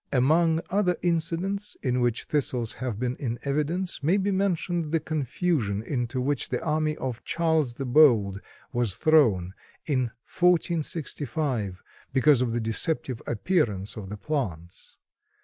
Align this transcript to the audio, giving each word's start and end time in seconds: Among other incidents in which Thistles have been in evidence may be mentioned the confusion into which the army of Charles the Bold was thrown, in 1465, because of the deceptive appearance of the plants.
Among 0.11 0.61
other 0.71 0.95
incidents 1.03 1.77
in 1.83 1.99
which 2.01 2.23
Thistles 2.23 2.73
have 2.81 2.97
been 2.97 3.15
in 3.17 3.37
evidence 3.45 4.01
may 4.01 4.17
be 4.17 4.31
mentioned 4.31 4.85
the 4.91 4.99
confusion 4.99 5.83
into 5.83 6.19
which 6.19 6.49
the 6.49 6.59
army 6.65 6.97
of 6.97 7.23
Charles 7.23 7.75
the 7.75 7.85
Bold 7.85 8.41
was 8.73 8.97
thrown, 8.97 9.53
in 9.85 10.09
1465, 10.25 11.83
because 12.13 12.41
of 12.41 12.51
the 12.51 12.59
deceptive 12.59 13.21
appearance 13.27 13.95
of 13.95 14.09
the 14.09 14.17
plants. 14.17 14.97